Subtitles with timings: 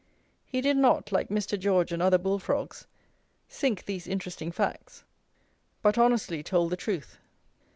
[0.47, 1.59] He did not, like Mr.
[1.59, 2.87] George and other Bull frogs,
[3.47, 5.03] sink these interesting facts;
[5.83, 7.19] but honestly told the truth.